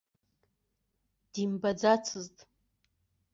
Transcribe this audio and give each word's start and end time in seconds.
Димбаӡацызт. 1.31 2.37